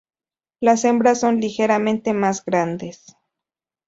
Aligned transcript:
Las 0.59 0.83
hembras 0.83 1.19
son 1.19 1.39
ligeramente 1.39 2.13
más 2.15 2.43
grandes. 2.43 3.15